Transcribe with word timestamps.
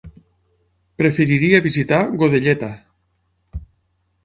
Preferiria 1.01 1.59
visitar 1.67 2.01
Godelleta. 2.23 2.73